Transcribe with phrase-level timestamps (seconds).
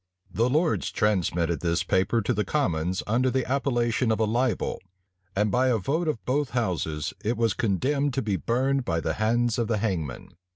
[0.33, 4.81] The lords transmitted this paper to the commons, under the appellation of a libel;
[5.35, 9.13] and by a vote of both houses it was condemned to be burned by the
[9.13, 10.29] hands of the hangman.